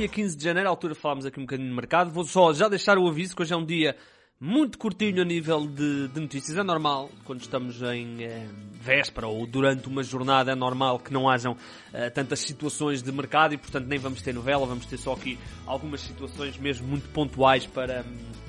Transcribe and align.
dia 0.00 0.08
15 0.08 0.34
de 0.34 0.44
janeiro, 0.44 0.66
à 0.66 0.72
altura 0.72 0.94
falámos 0.94 1.26
aqui 1.26 1.38
um 1.38 1.42
bocadinho 1.42 1.68
de 1.68 1.74
mercado. 1.74 2.10
Vou 2.10 2.24
só 2.24 2.54
já 2.54 2.68
deixar 2.68 2.96
o 2.96 3.06
aviso 3.06 3.36
que 3.36 3.42
hoje 3.42 3.52
é 3.52 3.56
um 3.56 3.66
dia 3.66 3.94
muito 4.40 4.78
curtinho 4.78 5.20
a 5.20 5.24
nível 5.26 5.66
de, 5.66 6.08
de 6.08 6.18
notícias. 6.18 6.56
É 6.56 6.62
normal, 6.62 7.10
quando 7.26 7.42
estamos 7.42 7.82
em 7.82 8.24
eh, 8.24 8.46
véspera 8.80 9.26
ou 9.26 9.46
durante 9.46 9.88
uma 9.88 10.02
jornada, 10.02 10.52
é 10.52 10.54
normal 10.54 10.98
que 10.98 11.12
não 11.12 11.28
hajam 11.28 11.54
eh, 11.92 12.08
tantas 12.08 12.40
situações 12.40 13.02
de 13.02 13.12
mercado 13.12 13.52
e, 13.52 13.58
portanto, 13.58 13.86
nem 13.86 13.98
vamos 13.98 14.22
ter 14.22 14.32
novela, 14.32 14.64
vamos 14.64 14.86
ter 14.86 14.96
só 14.96 15.12
aqui 15.12 15.38
algumas 15.66 16.00
situações 16.00 16.56
mesmo 16.56 16.88
muito 16.88 17.06
pontuais 17.10 17.66
para, 17.66 18.02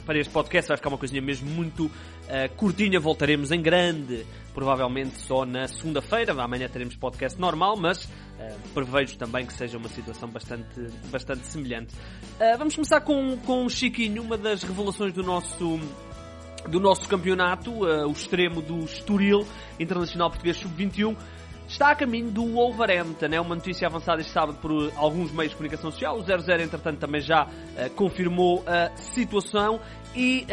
para 0.06 0.18
este 0.18 0.32
podcast. 0.32 0.70
Vai 0.70 0.78
ficar 0.78 0.88
uma 0.88 0.98
coisinha 0.98 1.22
mesmo 1.22 1.50
muito 1.50 1.88
uh, 1.88 2.56
curtinha. 2.56 2.98
Voltaremos 2.98 3.52
em 3.52 3.62
grande, 3.62 4.26
provavelmente 4.54 5.18
só 5.18 5.46
na 5.46 5.68
segunda-feira. 5.68 6.32
Amanhã 6.42 6.70
teremos 6.70 6.96
podcast 6.96 7.38
normal, 7.38 7.76
mas 7.76 8.08
uh, 8.42 8.70
prevejo 8.74 9.18
também 9.18 9.46
que 9.46 9.54
seja 9.54 9.78
uma 9.78 9.90
situação 9.90 10.30
bastante, 10.30 10.88
bastante 11.12 11.46
semelhante. 11.46 11.94
Uh, 11.96 12.58
vamos 12.58 12.76
começar 12.76 13.02
com, 13.02 13.38
com 13.38 13.66
o 13.66 13.70
Chiquinho, 13.70 14.24
uma 14.24 14.38
das 14.38 14.64
revelações 14.64 15.14
do 15.14 15.24
nosso 15.24 15.80
do 16.70 16.80
nosso 16.80 17.08
campeonato, 17.08 17.72
uh, 17.72 18.08
o 18.08 18.12
extremo 18.12 18.62
do 18.62 18.80
Estoril, 18.80 19.46
Internacional 19.80 20.30
Português 20.30 20.58
Sub-21, 20.58 21.16
está 21.68 21.90
a 21.92 21.96
caminho 21.96 22.30
do 22.30 22.46
Wolverhampton. 22.46 23.28
É 23.32 23.42
uma 23.42 23.56
notícia 23.56 23.88
avançada 23.88 24.22
este 24.22 24.32
sábado 24.32 24.60
por 24.60 24.92
alguns 24.96 25.32
meios 25.32 25.52
de 25.52 25.58
comunicação 25.58 25.90
social. 25.92 26.18
O 26.18 26.22
00, 26.22 26.62
entretanto, 26.62 27.00
também 27.00 27.22
já 27.22 27.46
uh, 27.46 27.90
confirmou 27.96 28.64
a 28.68 28.96
situação 28.96 29.80
e. 30.16 30.46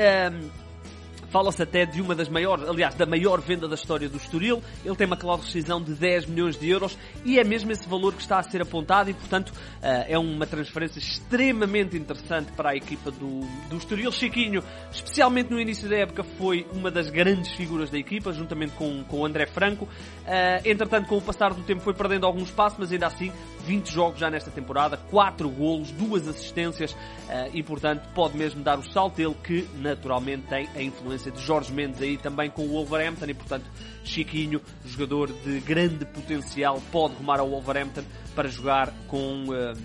Fala-se 1.30 1.62
até 1.62 1.84
de 1.84 2.00
uma 2.00 2.14
das 2.14 2.28
maiores, 2.28 2.66
aliás, 2.66 2.94
da 2.94 3.04
maior 3.04 3.40
venda 3.40 3.68
da 3.68 3.74
história 3.74 4.08
do 4.08 4.16
Estoril. 4.16 4.62
Ele 4.84 4.96
tem 4.96 5.06
uma 5.06 5.16
cláusula 5.16 5.46
de 5.46 5.54
rescisão 5.54 5.82
de 5.82 5.92
10 5.94 6.26
milhões 6.26 6.58
de 6.58 6.68
euros 6.70 6.98
e 7.24 7.38
é 7.38 7.44
mesmo 7.44 7.70
esse 7.70 7.86
valor 7.88 8.14
que 8.14 8.22
está 8.22 8.38
a 8.38 8.42
ser 8.42 8.62
apontado 8.62 9.10
e, 9.10 9.14
portanto, 9.14 9.52
eh, 9.82 10.14
é 10.14 10.18
uma 10.18 10.46
transferência 10.46 10.98
extremamente 10.98 11.96
interessante 11.96 12.50
para 12.52 12.70
a 12.70 12.76
equipa 12.76 13.10
do, 13.10 13.40
do 13.68 13.76
Estoril. 13.76 14.10
Chiquinho, 14.10 14.62
especialmente 14.90 15.50
no 15.50 15.60
início 15.60 15.88
da 15.88 15.96
época, 15.96 16.24
foi 16.24 16.66
uma 16.72 16.90
das 16.90 17.10
grandes 17.10 17.52
figuras 17.52 17.90
da 17.90 17.98
equipa, 17.98 18.32
juntamente 18.32 18.72
com, 18.72 19.04
com 19.04 19.20
o 19.20 19.26
André 19.26 19.46
Franco. 19.46 19.86
Eh, 20.26 20.62
entretanto, 20.64 21.08
com 21.08 21.18
o 21.18 21.22
passar 21.22 21.52
do 21.52 21.62
tempo 21.62 21.82
foi 21.82 21.92
perdendo 21.92 22.24
algum 22.24 22.42
espaço, 22.42 22.76
mas 22.78 22.90
ainda 22.90 23.06
assim 23.06 23.30
20 23.68 23.92
jogos 23.92 24.18
já 24.18 24.30
nesta 24.30 24.50
temporada, 24.50 24.96
4 24.96 25.46
golos, 25.50 25.90
2 25.90 26.26
assistências 26.26 26.92
uh, 26.92 26.96
e, 27.52 27.62
portanto, 27.62 28.08
pode 28.14 28.34
mesmo 28.34 28.62
dar 28.62 28.78
o 28.78 28.82
salto 28.82 29.20
ele 29.20 29.34
que, 29.44 29.68
naturalmente, 29.76 30.46
tem 30.46 30.66
a 30.74 30.82
influência 30.82 31.30
de 31.30 31.38
Jorge 31.42 31.70
Mendes 31.70 32.00
aí 32.00 32.16
também 32.16 32.48
com 32.48 32.62
o 32.62 32.68
Wolverhampton 32.68 33.26
e, 33.26 33.34
portanto, 33.34 33.70
Chiquinho, 34.02 34.62
jogador 34.86 35.30
de 35.30 35.60
grande 35.60 36.06
potencial, 36.06 36.80
pode 36.90 37.14
rumar 37.16 37.40
ao 37.40 37.50
Wolverhampton 37.50 38.04
para 38.34 38.48
jogar 38.48 38.90
com 39.06 39.44
uh, 39.50 39.76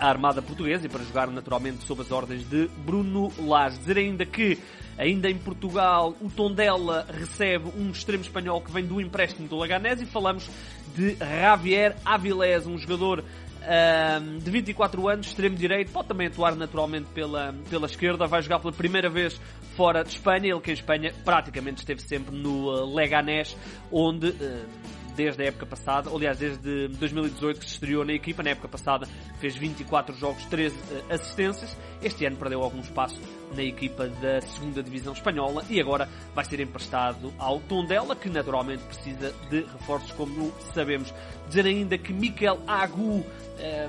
a 0.00 0.08
Armada 0.08 0.40
Portuguesa 0.40 0.86
e 0.86 0.88
para 0.88 1.04
jogar, 1.04 1.28
naturalmente, 1.28 1.84
sob 1.84 2.00
as 2.00 2.10
ordens 2.10 2.48
de 2.48 2.68
Bruno 2.86 3.30
Lage. 3.38 3.80
Dizer 3.80 3.98
ainda 3.98 4.24
que 4.24 4.58
Ainda 4.96 5.28
em 5.28 5.36
Portugal, 5.36 6.14
o 6.20 6.30
Tondela 6.30 7.06
recebe 7.10 7.70
um 7.76 7.90
extremo 7.90 8.22
espanhol 8.22 8.60
que 8.60 8.70
vem 8.70 8.84
do 8.84 9.00
empréstimo 9.00 9.48
do 9.48 9.56
Laganés 9.56 10.00
e 10.00 10.06
falamos 10.06 10.48
de 10.94 11.16
Javier 11.16 11.96
Avilés, 12.04 12.66
um 12.66 12.78
jogador 12.78 13.24
um, 13.64 14.38
de 14.38 14.50
24 14.50 15.08
anos, 15.08 15.26
extremo 15.28 15.56
direito, 15.56 15.90
pode 15.90 16.08
também 16.08 16.26
atuar 16.28 16.54
naturalmente 16.54 17.06
pela, 17.14 17.54
pela 17.68 17.86
esquerda, 17.86 18.26
vai 18.26 18.42
jogar 18.42 18.60
pela 18.60 18.72
primeira 18.72 19.08
vez 19.08 19.40
fora 19.76 20.04
de 20.04 20.10
Espanha, 20.10 20.52
ele 20.52 20.60
que 20.60 20.70
em 20.70 20.74
Espanha 20.74 21.12
praticamente 21.24 21.78
esteve 21.78 22.02
sempre 22.02 22.36
no 22.36 22.68
uh, 22.68 22.94
Leganés, 22.94 23.56
onde 23.90 24.28
uh, 24.28 24.66
desde 25.14 25.42
a 25.42 25.46
época 25.46 25.66
passada, 25.66 26.10
aliás, 26.10 26.38
desde 26.38 26.88
2018 26.88 27.60
que 27.60 27.66
se 27.66 27.72
estreou 27.72 28.04
na 28.04 28.12
equipa, 28.12 28.42
na 28.42 28.50
época 28.50 28.68
passada 28.68 29.06
fez 29.38 29.56
24 29.56 30.14
jogos, 30.16 30.44
13 30.46 30.74
uh, 30.74 31.12
assistências, 31.12 31.76
este 32.02 32.26
ano 32.26 32.36
perdeu 32.36 32.62
algum 32.62 32.80
espaço 32.80 33.20
na 33.54 33.62
equipa 33.62 34.08
da 34.08 34.40
segunda 34.40 34.82
divisão 34.82 35.12
espanhola 35.12 35.64
e 35.70 35.80
agora 35.80 36.08
vai 36.34 36.44
ser 36.44 36.60
emprestado 36.60 37.32
ao 37.38 37.60
Tondela, 37.60 38.16
que 38.16 38.28
naturalmente 38.28 38.82
precisa 38.84 39.32
de 39.48 39.62
reforços, 39.62 40.12
como 40.12 40.52
sabemos. 40.74 41.14
Dizer 41.46 41.66
ainda 41.66 41.96
que 41.96 42.12
Miquel 42.12 42.60
Agu 42.66 43.24
eh, 43.58 43.88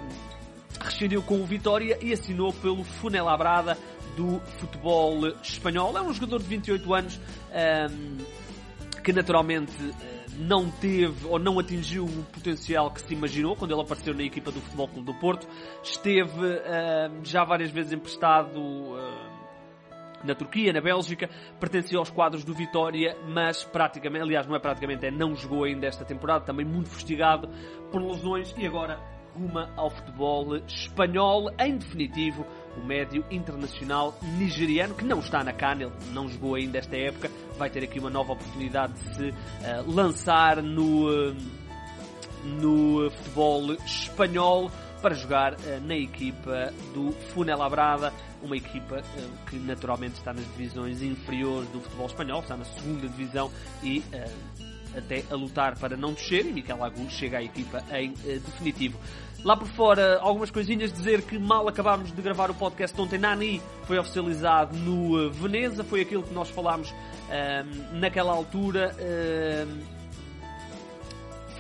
rescindiu 0.80 1.22
com 1.24 1.42
o 1.42 1.46
Vitória 1.46 1.98
e 2.02 2.14
assinou 2.14 2.54
pelo 2.54 2.84
Funelabrada 2.84 3.78
do 4.16 4.40
futebol 4.60 5.28
espanhol. 5.42 5.98
É 5.98 6.02
um 6.02 6.14
jogador 6.14 6.42
de 6.42 6.48
28 6.48 6.94
anos 6.94 7.20
eh, 7.52 7.88
que 9.06 9.14
naturalmente 9.14 9.72
eh, 9.80 10.26
não 10.36 10.68
teve 10.68 11.28
ou 11.28 11.38
não 11.38 11.60
atingiu 11.60 12.06
o 12.06 12.24
potencial 12.34 12.90
que 12.90 13.00
se 13.00 13.14
imaginou 13.14 13.56
quando 13.56 13.72
ele 13.72 13.82
apareceu 13.82 14.16
na 14.16 14.24
equipa 14.24 14.52
do 14.52 14.60
Futebol 14.60 14.88
Clube 14.88 15.06
do 15.06 15.14
Porto. 15.20 15.48
Esteve 15.84 16.44
uh, 16.44 17.24
já 17.24 17.44
várias 17.44 17.70
vezes 17.70 17.94
emprestado 17.94 18.60
uh, 18.60 18.98
na 20.24 20.34
Turquia, 20.34 20.74
na 20.74 20.82
Bélgica, 20.82 21.30
pertencia 21.60 22.00
aos 22.00 22.10
quadros 22.10 22.44
do 22.44 22.56
Vitória, 22.56 23.16
mas 23.28 23.64
praticamente, 23.64 24.24
aliás, 24.24 24.48
não 24.48 24.56
é 24.56 24.60
praticamente, 24.60 25.06
é 25.06 25.12
não 25.12 25.36
jogou 25.36 25.66
ainda 25.66 25.86
esta 25.86 26.04
temporada, 26.04 26.44
também 26.44 26.66
muito 26.66 26.90
fustigado 26.90 27.48
por 27.92 28.02
lesões 28.02 28.56
e 28.58 28.66
agora 28.66 29.00
ruma 29.36 29.72
ao 29.78 29.92
futebol 29.92 30.56
espanhol, 30.66 31.52
em 31.60 31.78
definitivo, 31.78 32.44
o 32.78 32.86
médio 32.86 33.24
internacional 33.32 34.18
nigeriano, 34.38 34.94
que 34.96 35.06
não 35.06 35.20
está 35.20 35.44
na 35.44 35.54
CAN, 35.54 35.78
ele 35.80 35.92
não 36.12 36.28
jogou 36.28 36.56
ainda 36.56 36.78
esta 36.78 36.96
época, 36.96 37.30
vai 37.58 37.70
ter 37.70 37.84
aqui 37.84 38.00
uma 38.00 38.10
nova 38.10 38.34
oportunidade 38.34 38.94
de 38.94 39.16
se 39.16 39.30
uh, 39.30 39.34
lançar 39.92 40.62
no, 40.62 41.10
uh, 41.10 41.36
no 42.44 43.10
futebol 43.12 43.74
espanhol 43.74 44.72
para 45.02 45.14
jogar 45.14 45.54
uh, 45.54 45.80
na 45.86 45.96
equipa 45.96 46.74
do 46.94 47.12
Funelabrada 47.34 48.12
uma 48.42 48.56
equipa 48.56 49.00
uh, 49.00 49.46
que 49.50 49.58
naturalmente 49.58 50.16
está 50.16 50.34
nas 50.34 50.46
divisões 50.56 51.02
inferiores 51.02 51.68
do 51.70 51.82
futebol 51.82 52.06
espanhol, 52.06 52.42
está 52.42 52.56
na 52.56 52.66
segunda 52.66 53.08
divisão 53.08 53.52
e 53.84 54.00
uh, 54.00 54.75
até 54.98 55.24
a 55.30 55.36
lutar 55.36 55.78
para 55.78 55.96
não 55.96 56.14
descer 56.14 56.46
e 56.46 56.54
Miquel 56.54 56.84
Agu 56.84 57.10
chega 57.10 57.38
à 57.40 57.44
equipa 57.44 57.84
em 57.92 58.12
uh, 58.12 58.40
definitivo. 58.40 59.00
Lá 59.44 59.56
por 59.56 59.68
fora, 59.68 60.20
algumas 60.22 60.50
coisinhas, 60.50 60.92
dizer 60.92 61.22
que 61.22 61.38
mal 61.38 61.68
acabámos 61.68 62.12
de 62.12 62.20
gravar 62.20 62.50
o 62.50 62.56
podcast 62.56 63.00
ontem, 63.00 63.20
Nani 63.20 63.62
foi 63.84 64.00
oficializado 64.00 64.76
no 64.76 65.30
Veneza, 65.30 65.84
foi 65.84 66.02
aquilo 66.02 66.24
que 66.24 66.34
nós 66.34 66.50
falámos 66.50 66.92
naquela 67.94 68.32
altura 68.32 68.96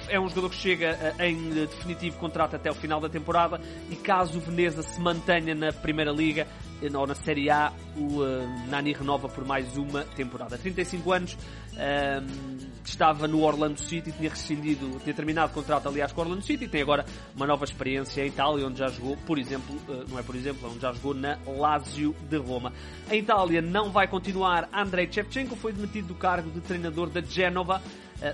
é 0.09 0.19
um 0.19 0.27
jogador 0.29 0.49
que 0.49 0.55
chega 0.55 1.15
em 1.19 1.49
definitivo 1.49 2.17
contrato 2.17 2.55
até 2.55 2.69
o 2.69 2.75
final 2.75 2.99
da 2.99 3.09
temporada 3.09 3.59
e 3.89 3.95
caso 3.95 4.37
o 4.37 4.41
Veneza 4.41 4.81
se 4.81 4.99
mantenha 4.99 5.55
na 5.55 5.71
Primeira 5.71 6.11
Liga, 6.11 6.47
ou 6.93 7.07
na 7.07 7.15
Série 7.15 7.49
A, 7.49 7.71
o 7.95 8.21
uh, 8.21 8.67
Nani 8.69 8.93
renova 8.93 9.27
por 9.29 9.45
mais 9.45 9.77
uma 9.77 10.03
temporada. 10.03 10.57
35 10.57 11.11
anos, 11.11 11.33
uh, 11.33 12.67
estava 12.83 13.27
no 13.27 13.41
Orlando 13.41 13.79
City, 13.79 14.11
tinha 14.11 14.29
rescindido, 14.29 14.99
tinha 15.03 15.13
terminado 15.13 15.51
o 15.51 15.55
contrato, 15.55 15.87
aliás, 15.87 16.11
com 16.11 16.21
o 16.21 16.23
Orlando 16.23 16.43
City, 16.43 16.65
e 16.65 16.67
tem 16.67 16.81
agora 16.81 17.05
uma 17.35 17.47
nova 17.47 17.63
experiência 17.63 18.21
em 18.23 18.27
Itália, 18.27 18.67
onde 18.67 18.79
já 18.79 18.87
jogou, 18.87 19.17
por 19.25 19.39
exemplo, 19.39 19.75
uh, 19.87 20.05
não 20.09 20.19
é 20.19 20.23
por 20.23 20.35
exemplo, 20.35 20.69
onde 20.69 20.81
já 20.81 20.91
jogou 20.91 21.13
na 21.13 21.37
Lazio 21.47 22.15
de 22.29 22.37
Roma. 22.37 22.73
Em 23.09 23.19
Itália 23.19 23.61
não 23.61 23.89
vai 23.89 24.07
continuar 24.07 24.69
Andrei 24.73 25.11
Shevchenko, 25.11 25.55
foi 25.55 25.73
demitido 25.73 26.07
do 26.09 26.15
cargo 26.15 26.49
de 26.51 26.61
treinador 26.61 27.09
da 27.09 27.21
Genova, 27.21 27.81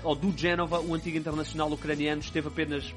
ou 0.04 0.14
do 0.14 0.30
Genova, 0.36 0.80
o 0.80 0.94
antigo 0.94 1.18
internacional 1.18 1.70
ucraniano, 1.70 2.20
esteve 2.20 2.48
apenas 2.48 2.94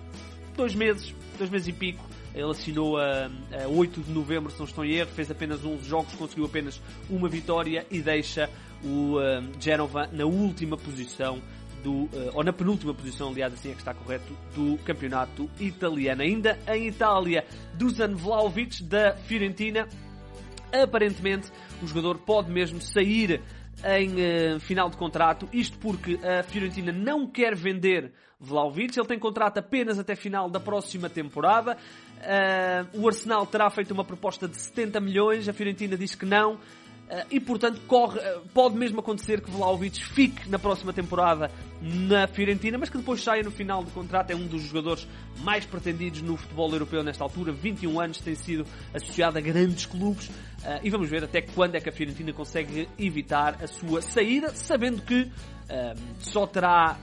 dois 0.56 0.76
meses, 0.76 1.14
dois 1.38 1.50
meses 1.50 1.68
e 1.68 1.74
pico, 1.74 2.04
ele 2.36 2.52
assinou 2.52 2.98
a, 2.98 3.30
a 3.64 3.68
8 3.68 4.02
de 4.02 4.12
novembro, 4.12 4.52
se 4.52 4.60
não 4.60 4.66
estou 4.66 4.86
em 4.86 4.92
erro, 4.92 5.10
fez 5.12 5.32
apenas 5.32 5.64
11 5.64 5.88
jogos, 5.88 6.14
conseguiu 6.14 6.46
apenas 6.46 6.82
uma 7.10 7.30
vitória 7.30 7.86
e 7.90 8.02
deixa 8.02 8.50
o 8.84 9.16
Genova 9.60 10.08
na 10.12 10.26
última 10.26 10.78
posição 10.78 11.42
do, 11.86 12.06
uh, 12.06 12.32
ou 12.34 12.44
na 12.44 12.52
penúltima 12.52 12.94
posição, 12.96 13.30
aliás, 13.30 13.54
assim 13.54 13.70
é 13.70 13.74
que 13.74 13.78
está 13.78 13.94
correto, 13.94 14.36
do 14.56 14.78
campeonato 14.80 15.48
italiano. 15.60 16.24
Ainda 16.24 16.58
em 16.68 16.88
Itália, 16.88 17.46
Dusan 17.76 18.16
Vlaovic 18.16 18.84
da 18.84 19.16
Fiorentina. 19.16 19.88
Aparentemente, 20.74 21.52
o 21.82 21.88
jogador 21.88 22.18
pode 22.18 22.52
mesmo 22.52 22.82
sair 22.82 23.42
em 23.86 24.56
uh, 24.56 24.60
final 24.60 24.90
de 24.90 24.98
contrato, 24.98 25.48
isto 25.54 25.78
porque 25.78 26.20
a 26.24 26.44
Fiorentina 26.44 26.92
não 26.92 27.28
quer 27.28 27.56
vender 27.56 28.12
Vlaovic, 28.40 28.98
ele 28.98 29.08
tem 29.08 29.20
contrato 29.20 29.60
apenas 29.60 29.98
até 30.00 30.16
final 30.16 30.50
da 30.50 30.60
próxima 30.60 31.10
temporada. 31.10 31.78
Uh, 32.18 33.02
o 33.02 33.08
Arsenal 33.08 33.46
terá 33.46 33.70
feito 33.70 33.92
uma 33.92 34.04
proposta 34.04 34.48
de 34.48 34.58
70 34.58 35.00
milhões, 35.00 35.48
a 35.48 35.54
Fiorentina 35.54 35.98
diz 35.98 36.16
que 36.16 36.26
não. 36.26 36.60
Uh, 37.06 37.24
e 37.30 37.40
portanto 37.40 37.80
corre, 37.86 38.20
uh, 38.20 38.42
pode 38.52 38.76
mesmo 38.76 39.00
acontecer 39.00 39.40
que 39.40 39.52
Vlaovic 39.52 40.04
fique 40.04 40.50
na 40.50 40.58
próxima 40.58 40.92
temporada 40.92 41.52
na 41.80 42.26
Fiorentina, 42.26 42.80
mas 42.80 42.90
que 42.90 42.98
depois 42.98 43.22
saia 43.22 43.44
no 43.44 43.52
final 43.52 43.84
do 43.84 43.92
contrato. 43.92 44.32
É 44.32 44.36
um 44.36 44.48
dos 44.48 44.64
jogadores 44.64 45.08
mais 45.42 45.66
pretendidos 45.66 46.24
no 46.24 46.36
futebol 46.36 46.72
europeu 46.72 47.04
nesta 47.04 47.24
altura. 47.24 47.52
21 47.52 48.00
anos 48.00 48.18
tem 48.18 48.34
sido 48.34 48.66
associado 48.92 49.38
a 49.38 49.42
grandes 49.42 49.86
clubes 49.86 50.30
uh, 50.30 50.80
e 50.82 50.90
vamos 50.90 51.08
ver 51.08 51.24
até 51.24 51.42
quando 51.42 51.76
é 51.76 51.80
que 51.80 51.90
a 51.90 51.92
Fiorentina 51.92 52.34
consegue 52.34 52.90
evitar 52.98 53.64
a 53.64 53.68
sua 53.68 54.02
saída, 54.02 54.50
sabendo 54.50 55.02
que 55.04 55.32
só 56.20 56.46
terá 56.46 56.96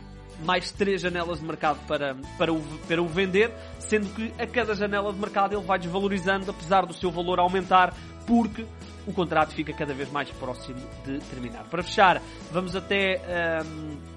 mais 0.44 0.70
três 0.70 1.00
janelas 1.00 1.40
de 1.40 1.46
mercado 1.46 1.78
para, 1.86 2.16
para, 2.38 2.52
o, 2.52 2.60
para 2.86 3.02
o 3.02 3.08
vender, 3.08 3.50
sendo 3.78 4.08
que 4.14 4.32
a 4.40 4.46
cada 4.46 4.74
janela 4.74 5.12
de 5.12 5.18
mercado 5.18 5.56
ele 5.56 5.64
vai 5.64 5.78
desvalorizando, 5.78 6.50
apesar 6.50 6.86
do 6.86 6.94
seu 6.94 7.10
valor 7.10 7.38
aumentar, 7.38 7.94
porque 8.26 8.64
o 9.06 9.12
contrato 9.12 9.52
fica 9.54 9.72
cada 9.72 9.94
vez 9.94 10.10
mais 10.10 10.30
próximo 10.30 10.80
de 11.04 11.18
terminar. 11.20 11.64
Para 11.64 11.82
fechar, 11.82 12.22
vamos 12.50 12.76
até. 12.76 13.20
Um, 13.64 14.11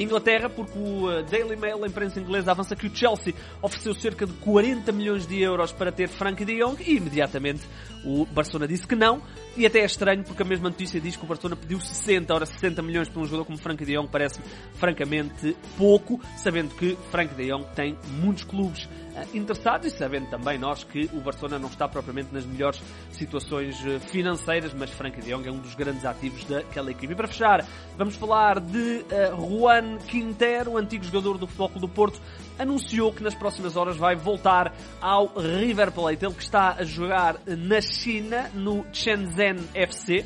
Inglaterra, 0.00 0.48
porque 0.48 0.78
o 0.78 1.10
eh, 1.10 1.22
Daily 1.22 1.56
Mail, 1.56 1.84
a 1.84 1.86
imprensa 1.86 2.18
inglesa, 2.18 2.50
avança 2.50 2.74
que 2.74 2.86
o 2.86 2.96
Chelsea 2.96 3.34
ofereceu 3.60 3.94
cerca 3.94 4.26
de 4.26 4.32
40 4.34 4.90
milhões 4.92 5.26
de 5.26 5.40
euros 5.42 5.72
para 5.72 5.92
ter 5.92 6.08
Frank 6.08 6.42
de 6.42 6.58
Jong 6.58 6.82
e 6.82 6.96
imediatamente 6.96 7.62
o 8.04 8.24
Barcelona 8.24 8.66
disse 8.66 8.86
que 8.86 8.96
não. 8.96 9.22
E 9.56 9.66
até 9.66 9.80
é 9.80 9.84
estranho 9.84 10.24
porque 10.24 10.42
a 10.42 10.46
mesma 10.46 10.70
notícia 10.70 11.00
diz 11.00 11.16
que 11.16 11.24
o 11.24 11.26
Barcelona 11.26 11.56
pediu 11.56 11.78
60, 11.78 12.32
ora 12.32 12.46
60 12.46 12.80
milhões 12.82 13.08
para 13.08 13.20
um 13.20 13.24
jogador 13.24 13.44
como 13.44 13.58
Frank 13.58 13.84
de 13.84 13.94
Jong 13.94 14.08
parece 14.10 14.40
francamente 14.74 15.56
pouco, 15.76 16.20
sabendo 16.36 16.74
que 16.76 16.96
Frank 17.10 17.34
de 17.34 17.50
Jong 17.50 17.66
tem 17.74 17.98
muitos 18.22 18.44
clubes 18.44 18.88
eh, 19.14 19.26
interessados 19.34 19.88
e 19.88 19.90
sabendo 19.90 20.30
também 20.30 20.58
nós 20.58 20.84
que 20.84 21.10
o 21.12 21.20
Barcelona 21.20 21.58
não 21.58 21.68
está 21.68 21.88
propriamente 21.88 22.32
nas 22.32 22.46
melhores 22.46 22.80
situações 23.10 23.84
eh, 23.84 23.98
financeiras, 23.98 24.72
mas 24.72 24.90
Frank 24.90 25.20
de 25.20 25.30
Jong 25.32 25.48
é 25.48 25.52
um 25.52 25.58
dos 25.58 25.74
grandes 25.74 26.04
ativos 26.04 26.44
daquela 26.44 26.90
equipe. 26.90 27.12
E 27.12 27.16
para 27.16 27.26
fechar, 27.26 27.66
vamos 27.96 28.14
falar 28.14 28.60
de 28.60 29.04
uh, 29.04 29.58
Juan 29.58 29.89
Quintero, 29.98 30.76
antigo 30.76 31.04
jogador 31.04 31.38
do 31.38 31.46
Futebol 31.46 31.68
Clube 31.68 31.86
do 31.86 31.92
Porto, 31.92 32.20
anunciou 32.58 33.12
que 33.12 33.22
nas 33.22 33.34
próximas 33.34 33.76
horas 33.76 33.96
vai 33.96 34.16
voltar 34.16 34.74
ao 35.00 35.26
River 35.36 35.92
Plate. 35.92 36.24
Ele 36.24 36.34
que 36.34 36.42
está 36.42 36.76
a 36.78 36.84
jogar 36.84 37.36
na 37.46 37.80
China, 37.80 38.50
no 38.54 38.84
Shenzhen 38.92 39.56
FC. 39.74 40.24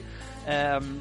Um, 0.82 1.00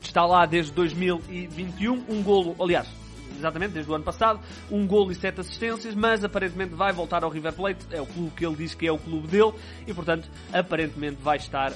está 0.00 0.24
lá 0.26 0.46
desde 0.46 0.72
2021, 0.72 2.04
um 2.08 2.22
golo, 2.22 2.54
aliás, 2.60 2.88
exatamente, 3.36 3.72
desde 3.72 3.90
o 3.90 3.94
ano 3.94 4.04
passado, 4.04 4.40
um 4.70 4.86
golo 4.86 5.10
e 5.10 5.14
sete 5.14 5.40
assistências, 5.40 5.94
mas 5.94 6.24
aparentemente 6.24 6.74
vai 6.74 6.92
voltar 6.92 7.24
ao 7.24 7.30
River 7.30 7.52
Plate, 7.52 7.86
é 7.90 8.00
o 8.00 8.06
clube 8.06 8.30
que 8.36 8.46
ele 8.46 8.56
diz 8.56 8.74
que 8.74 8.86
é 8.86 8.92
o 8.92 8.98
clube 8.98 9.28
dele, 9.28 9.52
e 9.86 9.92
portanto, 9.92 10.28
aparentemente 10.52 11.16
vai 11.20 11.36
estar 11.36 11.72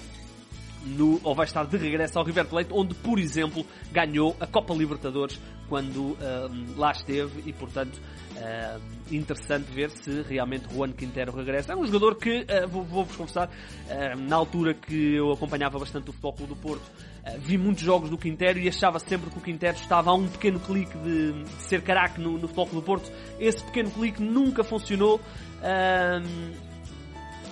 no, 0.84 1.20
ou 1.24 1.34
vai 1.34 1.46
estar 1.46 1.66
de 1.66 1.76
regresso 1.76 2.18
ao 2.18 2.24
River 2.24 2.46
Plate, 2.46 2.70
onde, 2.72 2.94
por 2.94 3.18
exemplo, 3.18 3.64
ganhou 3.90 4.36
a 4.40 4.46
Copa 4.46 4.74
Libertadores 4.74 5.38
quando 5.68 6.16
lá 6.76 6.92
esteve 6.92 7.42
e, 7.46 7.52
portanto, 7.52 8.00
uh, 8.38 8.80
interessante 9.14 9.70
ver 9.70 9.90
se 9.90 10.22
realmente 10.22 10.72
Juan 10.72 10.92
Quintero 10.92 11.32
regressa. 11.32 11.72
É 11.72 11.76
um 11.76 11.86
jogador 11.86 12.16
que, 12.16 12.40
uh, 12.40 12.68
vou-vos 12.68 12.90
vou 12.90 13.04
confessar, 13.06 13.48
uh, 13.48 14.18
na 14.18 14.36
altura 14.36 14.74
que 14.74 15.14
eu 15.14 15.32
acompanhava 15.32 15.78
bastante 15.78 16.10
o 16.10 16.12
Futebol 16.12 16.32
Clube 16.32 16.54
do 16.54 16.56
Porto, 16.56 16.82
uh, 16.82 17.38
vi 17.38 17.58
muitos 17.58 17.82
jogos 17.82 18.10
do 18.10 18.18
Quintero 18.18 18.58
e 18.58 18.68
achava 18.68 18.98
sempre 18.98 19.30
que 19.30 19.38
o 19.38 19.40
Quintero 19.40 19.76
estava 19.76 20.10
a 20.10 20.14
um 20.14 20.28
pequeno 20.28 20.60
clique 20.60 20.96
de, 20.98 21.44
de 21.44 21.62
ser 21.62 21.82
caraque 21.82 22.20
no, 22.20 22.32
no 22.32 22.48
Futebol 22.48 22.66
Clube 22.66 22.80
do 22.82 22.86
Porto. 22.86 23.12
Esse 23.38 23.64
pequeno 23.64 23.90
clique 23.90 24.22
nunca 24.22 24.62
funcionou 24.62 25.20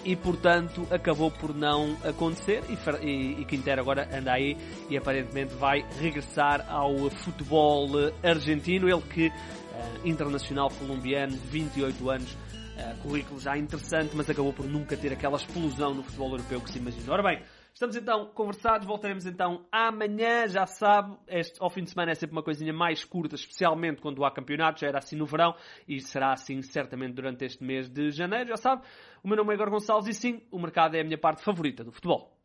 e 0.07 0.15
portanto 0.15 0.87
acabou 0.89 1.33
por 1.33 1.53
não 1.53 1.97
acontecer 2.05 2.63
e, 2.69 3.05
e, 3.05 3.41
e 3.41 3.45
Quintero 3.45 3.81
agora 3.81 4.09
anda 4.17 4.33
aí 4.33 4.57
e 4.89 4.97
aparentemente 4.97 5.53
vai 5.55 5.85
regressar 5.99 6.65
ao 6.71 7.11
futebol 7.11 7.89
argentino, 8.23 8.89
ele 8.89 9.03
que 9.03 9.27
uh, 9.27 9.33
internacional 10.09 10.71
colombiano, 10.71 11.37
28 11.51 12.09
anos, 12.09 12.33
uh, 12.33 13.03
currículo 13.03 13.41
já 13.41 13.59
interessante, 13.59 14.13
mas 14.15 14.31
acabou 14.31 14.53
por 14.53 14.65
nunca 14.65 14.97
ter 14.97 15.13
aquela 15.13 15.37
explosão 15.37 15.93
no 15.93 16.05
futebol 16.05 16.31
europeu 16.31 16.61
que 16.61 16.71
se 16.71 16.79
imaginou. 16.79 17.13
Ora 17.13 17.25
bem, 17.25 17.43
Estamos 17.77 17.95
então 17.95 18.25
conversados, 18.33 18.87
voltaremos 18.87 19.27
então 19.27 19.67
amanhã, 19.71 20.49
já 20.49 20.65
sabe, 20.65 21.15
este, 21.29 21.63
ao 21.63 21.69
fim 21.69 21.83
de 21.83 21.91
semana 21.91 22.11
é 22.11 22.15
sempre 22.15 22.35
uma 22.35 22.43
coisinha 22.43 22.73
mais 22.73 23.05
curta, 23.05 23.35
especialmente 23.35 24.01
quando 24.01 24.25
há 24.25 24.31
campeonatos, 24.31 24.81
já 24.81 24.89
era 24.89 24.97
assim 24.97 25.15
no 25.15 25.27
verão 25.27 25.55
e 25.87 26.01
será 26.01 26.33
assim 26.33 26.63
certamente 26.63 27.13
durante 27.13 27.45
este 27.45 27.63
mês 27.63 27.87
de 27.87 28.11
janeiro, 28.13 28.49
já 28.49 28.57
sabe. 28.57 28.83
O 29.23 29.29
meu 29.29 29.37
nome 29.37 29.53
é 29.53 29.57
Igor 29.57 29.69
Gonçalves 29.69 30.09
e 30.09 30.19
sim, 30.19 30.43
o 30.51 30.59
mercado 30.59 30.97
é 30.97 31.03
a 31.03 31.05
minha 31.05 31.19
parte 31.19 31.43
favorita 31.43 31.85
do 31.85 31.93
futebol. 31.93 32.36